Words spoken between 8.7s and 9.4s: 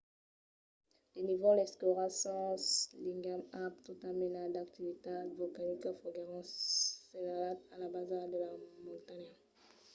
montanha